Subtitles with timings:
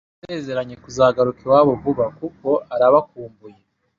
[0.23, 3.59] Yasezeranye kuzagaruka iwabo vuba kuko arabakumbuye.